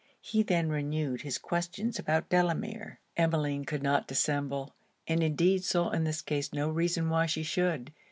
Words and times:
He 0.19 0.41
then 0.41 0.69
renewed 0.69 1.21
his 1.21 1.37
questions 1.37 1.99
about 1.99 2.27
Delamere. 2.27 2.99
Emmeline 3.15 3.65
could 3.65 3.83
not 3.83 4.07
dissemble; 4.07 4.73
and 5.05 5.21
indeed 5.21 5.63
saw 5.63 5.91
in 5.91 6.05
this 6.05 6.23
case 6.23 6.51
no 6.51 6.69
reason 6.69 7.07
why 7.07 7.27
she 7.27 7.43
should. 7.43 7.93